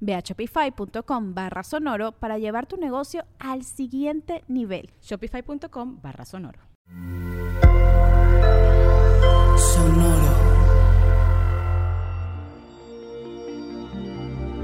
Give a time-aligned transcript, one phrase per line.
[0.00, 4.90] Ve a shopify.com barra sonoro para llevar tu negocio al siguiente nivel.
[5.02, 6.60] Shopify.com barra sonoro.
[9.56, 10.48] Sonoro.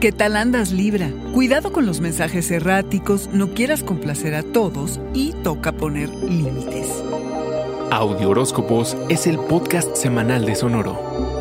[0.00, 1.10] ¿Qué tal andas Libra?
[1.34, 7.02] Cuidado con los mensajes erráticos, no quieras complacer a todos y toca poner límites.
[7.90, 11.37] Audio Horóscopos es el podcast semanal de Sonoro.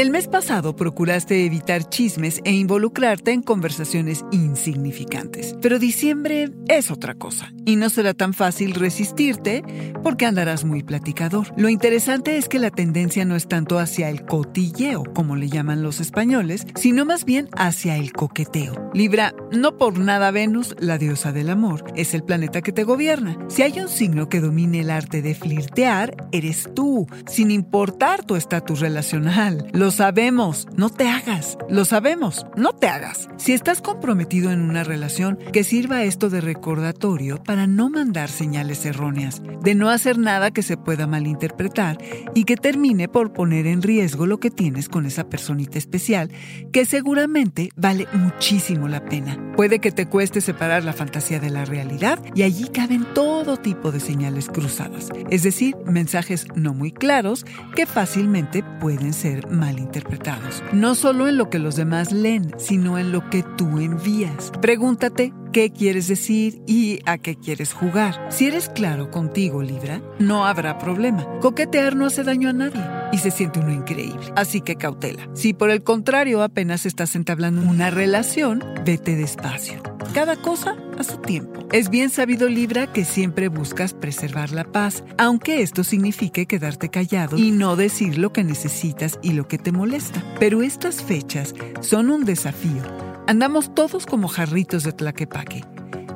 [0.00, 7.12] El mes pasado procuraste evitar chismes e involucrarte en conversaciones insignificantes, pero diciembre es otra
[7.12, 9.62] cosa y no será tan fácil resistirte
[10.02, 11.48] porque andarás muy platicador.
[11.54, 15.82] Lo interesante es que la tendencia no es tanto hacia el cotilleo, como le llaman
[15.82, 18.90] los españoles, sino más bien hacia el coqueteo.
[18.94, 23.36] Libra, no por nada Venus, la diosa del amor, es el planeta que te gobierna.
[23.48, 28.34] Si hay un signo que domine el arte de flirtear, eres tú, sin importar tu
[28.34, 29.68] estatus relacional.
[29.90, 31.58] Sabemos, no te hagas.
[31.68, 33.28] Lo sabemos, no te hagas.
[33.36, 38.86] Si estás comprometido en una relación, que sirva esto de recordatorio para no mandar señales
[38.86, 41.98] erróneas, de no hacer nada que se pueda malinterpretar
[42.34, 46.30] y que termine por poner en riesgo lo que tienes con esa personita especial,
[46.72, 49.38] que seguramente vale muchísimo la pena.
[49.56, 53.92] Puede que te cueste separar la fantasía de la realidad y allí caben todo tipo
[53.92, 60.62] de señales cruzadas, es decir, mensajes no muy claros que fácilmente pueden ser malinterpretados interpretados,
[60.72, 64.52] no solo en lo que los demás leen, sino en lo que tú envías.
[64.60, 68.26] Pregúntate qué quieres decir y a qué quieres jugar.
[68.30, 71.26] Si eres claro contigo, Libra, no habrá problema.
[71.40, 74.32] Coquetear no hace daño a nadie y se siente uno increíble.
[74.36, 75.28] Así que cautela.
[75.34, 79.89] Si por el contrario apenas estás entablando una relación, vete despacio.
[80.14, 81.60] Cada cosa a su tiempo.
[81.70, 87.38] Es bien sabido Libra que siempre buscas preservar la paz, aunque esto signifique quedarte callado
[87.38, 90.22] y no decir lo que necesitas y lo que te molesta.
[90.40, 92.82] Pero estas fechas son un desafío.
[93.28, 95.64] Andamos todos como jarritos de tlaquepaque.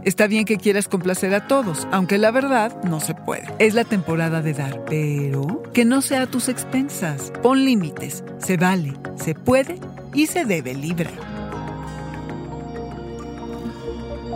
[0.03, 3.47] Está bien que quieras complacer a todos, aunque la verdad no se puede.
[3.60, 7.33] Es la temporada de dar, pero que no sea a tus expensas.
[7.43, 8.25] Pon límites.
[8.38, 9.78] Se vale, se puede
[10.12, 11.12] y se debe Libra.